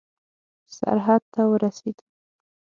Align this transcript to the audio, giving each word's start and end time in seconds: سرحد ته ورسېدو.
سرحد 0.77 1.21
ته 1.33 1.41
ورسېدو. 1.51 2.05